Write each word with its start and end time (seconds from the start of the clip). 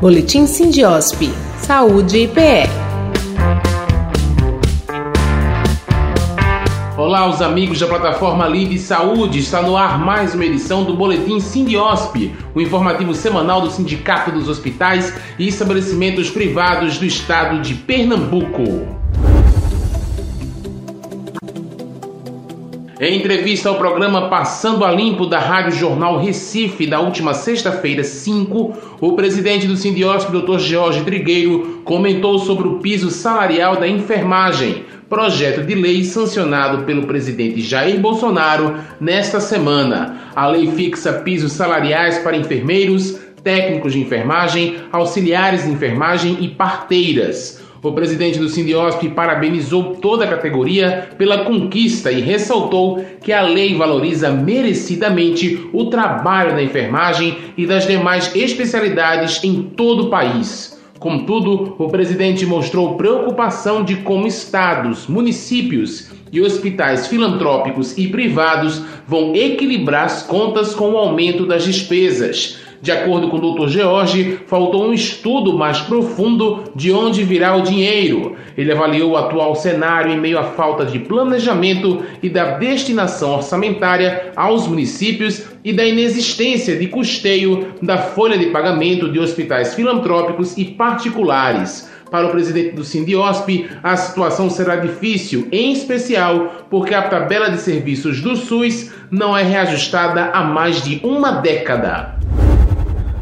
Boletim 0.00 0.46
Sindiosp. 0.46 1.28
Saúde 1.56 2.18
e 2.18 2.28
PE. 2.28 2.68
Olá, 6.96 7.28
os 7.28 7.42
amigos 7.42 7.80
da 7.80 7.88
plataforma 7.88 8.46
Live 8.46 8.78
Saúde. 8.78 9.40
Está 9.40 9.60
no 9.60 9.76
ar 9.76 9.98
mais 9.98 10.36
uma 10.36 10.44
edição 10.44 10.84
do 10.84 10.94
Boletim 10.94 11.40
Sindiosp, 11.40 12.32
o 12.54 12.60
informativo 12.60 13.12
semanal 13.12 13.60
do 13.60 13.72
Sindicato 13.72 14.30
dos 14.30 14.48
Hospitais 14.48 15.12
e 15.36 15.48
Estabelecimentos 15.48 16.30
Privados 16.30 16.96
do 16.96 17.04
Estado 17.04 17.60
de 17.60 17.74
Pernambuco. 17.74 18.97
Em 23.00 23.16
entrevista 23.16 23.68
ao 23.68 23.76
programa 23.76 24.28
Passando 24.28 24.84
a 24.84 24.90
Limpo 24.90 25.24
da 25.24 25.38
Rádio 25.38 25.70
Jornal 25.70 26.18
Recife, 26.18 26.84
da 26.84 26.98
última 26.98 27.32
sexta-feira, 27.32 28.02
5, 28.02 28.76
o 29.00 29.12
presidente 29.12 29.68
do 29.68 29.76
Sindiosp, 29.76 30.32
Dr. 30.32 30.58
Jorge 30.58 31.04
Trigueiro, 31.04 31.80
comentou 31.84 32.40
sobre 32.40 32.66
o 32.66 32.80
piso 32.80 33.08
salarial 33.08 33.76
da 33.76 33.86
enfermagem, 33.86 34.82
projeto 35.08 35.64
de 35.64 35.76
lei 35.76 36.02
sancionado 36.02 36.82
pelo 36.84 37.06
presidente 37.06 37.60
Jair 37.60 38.00
Bolsonaro 38.00 38.74
nesta 39.00 39.38
semana. 39.38 40.32
A 40.34 40.48
lei 40.48 40.68
fixa 40.72 41.12
pisos 41.12 41.52
salariais 41.52 42.18
para 42.18 42.36
enfermeiros, 42.36 43.16
técnicos 43.44 43.92
de 43.92 44.00
enfermagem, 44.00 44.74
auxiliares 44.90 45.62
de 45.62 45.70
enfermagem 45.70 46.38
e 46.40 46.48
parteiras. 46.48 47.62
O 47.80 47.92
presidente 47.92 48.40
do 48.40 48.48
Sindiosp 48.48 49.08
parabenizou 49.10 49.94
toda 49.96 50.24
a 50.24 50.28
categoria 50.28 51.10
pela 51.16 51.44
conquista 51.44 52.10
e 52.10 52.20
ressaltou 52.20 53.04
que 53.22 53.32
a 53.32 53.42
lei 53.42 53.76
valoriza 53.76 54.30
merecidamente 54.30 55.68
o 55.72 55.86
trabalho 55.86 56.56
da 56.56 56.62
enfermagem 56.62 57.38
e 57.56 57.66
das 57.66 57.86
demais 57.86 58.34
especialidades 58.34 59.44
em 59.44 59.62
todo 59.62 60.06
o 60.06 60.10
país. 60.10 60.76
Contudo, 60.98 61.76
o 61.78 61.88
presidente 61.88 62.44
mostrou 62.44 62.96
preocupação 62.96 63.84
de 63.84 63.96
como 63.96 64.26
estados, 64.26 65.06
municípios 65.06 66.10
e 66.32 66.40
hospitais 66.40 67.06
filantrópicos 67.06 67.96
e 67.96 68.08
privados 68.08 68.82
vão 69.06 69.32
equilibrar 69.36 70.06
as 70.06 70.24
contas 70.24 70.74
com 70.74 70.90
o 70.90 70.98
aumento 70.98 71.46
das 71.46 71.62
despesas 71.62 72.58
de 72.80 72.92
acordo 72.92 73.28
com 73.28 73.36
o 73.36 73.54
Dr. 73.54 73.68
George, 73.68 74.40
faltou 74.46 74.86
um 74.86 74.92
estudo 74.92 75.56
mais 75.56 75.80
profundo 75.80 76.64
de 76.74 76.92
onde 76.92 77.24
virá 77.24 77.56
o 77.56 77.62
dinheiro. 77.62 78.36
Ele 78.56 78.72
avaliou 78.72 79.12
o 79.12 79.16
atual 79.16 79.54
cenário 79.54 80.12
em 80.12 80.20
meio 80.20 80.38
à 80.38 80.44
falta 80.44 80.84
de 80.84 80.98
planejamento 80.98 82.02
e 82.22 82.28
da 82.28 82.58
destinação 82.58 83.34
orçamentária 83.34 84.32
aos 84.36 84.66
municípios 84.66 85.46
e 85.64 85.72
da 85.72 85.84
inexistência 85.84 86.76
de 86.76 86.86
custeio 86.86 87.74
da 87.82 87.98
folha 87.98 88.38
de 88.38 88.46
pagamento 88.46 89.10
de 89.10 89.18
hospitais 89.18 89.74
filantrópicos 89.74 90.56
e 90.56 90.64
particulares. 90.64 91.90
Para 92.10 92.26
o 92.26 92.30
presidente 92.30 92.74
do 92.74 92.84
Sindiosp, 92.84 93.68
a 93.82 93.96
situação 93.96 94.48
será 94.48 94.76
difícil, 94.76 95.46
em 95.52 95.72
especial 95.72 96.64
porque 96.70 96.94
a 96.94 97.02
tabela 97.02 97.50
de 97.50 97.58
serviços 97.58 98.20
do 98.22 98.34
SUS 98.34 98.90
não 99.10 99.36
é 99.36 99.42
reajustada 99.42 100.30
há 100.32 100.42
mais 100.42 100.82
de 100.82 101.00
uma 101.04 101.32
década. 101.32 102.17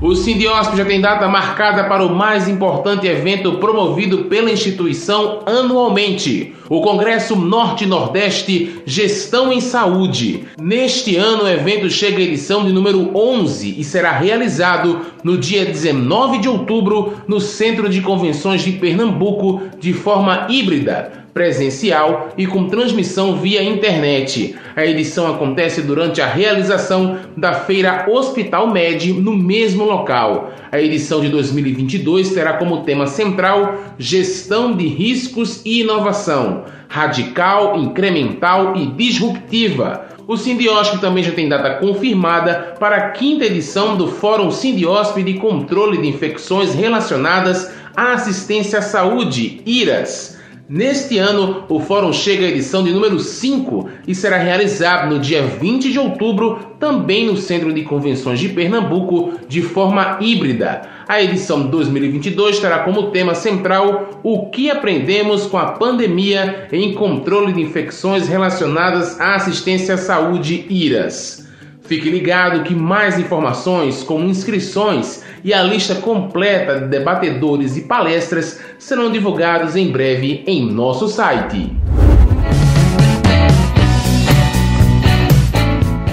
O 0.00 0.14
Sindiosp 0.14 0.76
já 0.76 0.84
tem 0.84 1.00
data 1.00 1.28
marcada 1.28 1.84
para 1.84 2.04
o 2.04 2.14
mais 2.14 2.48
importante 2.48 3.06
evento 3.06 3.52
promovido 3.54 4.24
pela 4.24 4.50
instituição 4.50 5.40
anualmente, 5.46 6.52
o 6.68 6.80
Congresso 6.82 7.36
Norte-Nordeste 7.36 8.82
Gestão 8.84 9.52
em 9.52 9.60
Saúde. 9.60 10.44
Neste 10.60 11.16
ano, 11.16 11.44
o 11.44 11.48
evento 11.48 11.88
chega 11.88 12.18
à 12.18 12.22
edição 12.22 12.64
de 12.64 12.72
número 12.72 13.16
11 13.16 13.76
e 13.78 13.84
será 13.84 14.12
realizado 14.12 15.00
no 15.22 15.38
dia 15.38 15.64
19 15.64 16.38
de 16.38 16.48
outubro 16.48 17.14
no 17.26 17.40
Centro 17.40 17.88
de 17.88 18.00
Convenções 18.00 18.62
de 18.62 18.72
Pernambuco 18.72 19.62
de 19.78 19.92
forma 19.92 20.48
híbrida 20.50 21.23
presencial 21.34 22.28
e 22.38 22.46
com 22.46 22.68
transmissão 22.68 23.36
via 23.36 23.62
internet. 23.62 24.54
A 24.76 24.86
edição 24.86 25.26
acontece 25.26 25.82
durante 25.82 26.22
a 26.22 26.26
realização 26.26 27.18
da 27.36 27.52
Feira 27.52 28.06
Hospital 28.08 28.70
Med 28.70 29.12
no 29.12 29.36
mesmo 29.36 29.84
local. 29.84 30.52
A 30.70 30.80
edição 30.80 31.20
de 31.20 31.28
2022 31.28 32.30
terá 32.30 32.54
como 32.54 32.84
tema 32.84 33.08
central 33.08 33.74
Gestão 33.98 34.72
de 34.76 34.86
Riscos 34.86 35.60
e 35.64 35.80
Inovação, 35.80 36.64
radical, 36.88 37.76
incremental 37.76 38.76
e 38.76 38.86
disruptiva. 38.86 40.06
O 40.26 40.36
Sindiosp 40.36 40.98
também 41.00 41.22
já 41.22 41.32
tem 41.32 41.48
data 41.48 41.74
confirmada 41.74 42.76
para 42.80 42.96
a 42.96 43.10
quinta 43.10 43.44
edição 43.44 43.96
do 43.96 44.06
Fórum 44.08 44.50
Sindiosp 44.50 45.22
de 45.22 45.34
Controle 45.34 45.98
de 45.98 46.08
Infecções 46.08 46.74
Relacionadas 46.74 47.70
à 47.94 48.12
Assistência 48.12 48.78
à 48.78 48.82
Saúde, 48.82 49.60
IRAS. 49.66 50.33
Neste 50.66 51.18
ano, 51.18 51.64
o 51.68 51.78
fórum 51.78 52.10
chega 52.10 52.46
à 52.46 52.48
edição 52.48 52.82
de 52.82 52.90
número 52.90 53.20
5 53.20 53.86
e 54.08 54.14
será 54.14 54.38
realizado 54.38 55.12
no 55.12 55.20
dia 55.20 55.42
20 55.42 55.92
de 55.92 55.98
outubro, 55.98 56.58
também 56.80 57.26
no 57.26 57.36
Centro 57.36 57.70
de 57.70 57.82
Convenções 57.82 58.40
de 58.40 58.48
Pernambuco, 58.48 59.32
de 59.46 59.60
forma 59.60 60.16
híbrida. 60.22 60.88
A 61.06 61.22
edição 61.22 61.66
2022 61.66 62.60
terá 62.60 62.78
como 62.78 63.10
tema 63.10 63.34
central 63.34 64.22
o 64.22 64.46
que 64.46 64.70
aprendemos 64.70 65.46
com 65.46 65.58
a 65.58 65.72
pandemia 65.72 66.66
em 66.72 66.94
controle 66.94 67.52
de 67.52 67.60
infecções 67.60 68.26
relacionadas 68.26 69.20
à 69.20 69.34
assistência 69.34 69.96
à 69.96 69.98
saúde 69.98 70.64
IRAS. 70.70 71.44
Fique 71.84 72.08
ligado 72.08 72.62
que 72.64 72.74
mais 72.74 73.18
informações, 73.18 74.02
como 74.02 74.24
inscrições 74.24 75.22
e 75.44 75.52
a 75.52 75.62
lista 75.62 75.94
completa 75.96 76.80
de 76.80 76.88
debatedores 76.88 77.76
e 77.76 77.82
palestras 77.82 78.60
serão 78.78 79.12
divulgados 79.12 79.76
em 79.76 79.90
breve 79.90 80.42
em 80.46 80.70
nosso 80.70 81.08
site. 81.08 81.70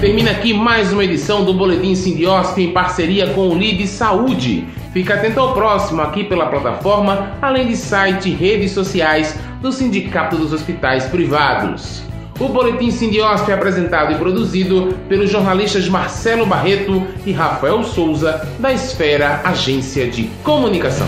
Termina 0.00 0.32
aqui 0.32 0.52
mais 0.52 0.92
uma 0.92 1.04
edição 1.04 1.44
do 1.44 1.54
Boletim 1.54 1.94
Sindiosp 1.94 2.58
em 2.58 2.72
parceria 2.72 3.28
com 3.28 3.48
o 3.48 3.54
LID 3.56 3.86
Saúde 3.86 4.66
Fique 4.92 5.10
atento 5.10 5.40
ao 5.40 5.54
próximo 5.54 6.02
aqui 6.02 6.22
pela 6.22 6.46
plataforma, 6.46 7.32
além 7.40 7.66
de 7.66 7.76
site 7.76 8.28
e 8.28 8.34
redes 8.34 8.72
sociais 8.72 9.38
do 9.62 9.72
Sindicato 9.72 10.36
dos 10.36 10.52
Hospitais 10.52 11.06
Privados. 11.06 12.11
O 12.40 12.48
Boletim 12.48 12.90
Sindiosp 12.90 13.48
é 13.50 13.54
apresentado 13.54 14.12
e 14.12 14.16
produzido 14.16 14.94
pelos 15.08 15.30
jornalistas 15.30 15.88
Marcelo 15.88 16.46
Barreto 16.46 17.06
e 17.24 17.32
Rafael 17.32 17.82
Souza, 17.84 18.46
da 18.58 18.72
Esfera 18.72 19.40
Agência 19.44 20.08
de 20.08 20.24
Comunicação. 20.42 21.06